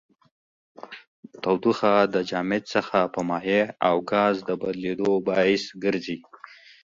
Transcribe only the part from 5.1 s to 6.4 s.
باعث ګرځي.